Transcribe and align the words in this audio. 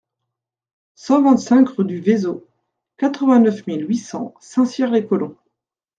cent 0.95 1.21
vingt-cinq 1.21 1.69
rue 1.69 1.85
du 1.85 1.99
Vezeau, 2.01 2.43
quatre-vingt-neuf 2.97 3.67
mille 3.67 3.87
huit 3.87 3.99
cents 3.99 4.33
Saint-Cyr-les-Colons 4.41 5.37